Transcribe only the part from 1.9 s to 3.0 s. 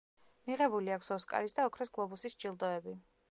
გლობუსის ჯილდოები.